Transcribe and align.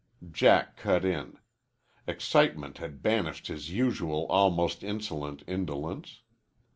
Jack 0.31 0.77
cut 0.77 1.05
in. 1.05 1.37
Excitement 2.07 2.79
had 2.79 3.03
banished 3.03 3.45
his 3.45 3.69
usual 3.69 4.25
almost 4.31 4.83
insolent 4.83 5.43
indolence. 5.45 6.21